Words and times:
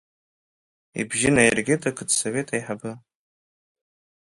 Ибжьы 0.99 1.29
наиргеит 1.35 1.83
ақыҭсовет 1.89 2.47
аиҳабы. 2.55 2.91